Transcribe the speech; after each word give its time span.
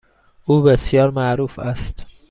او 0.45 0.61
بسیار 0.61 1.09
معروف 1.11 1.59
است. 1.59 2.05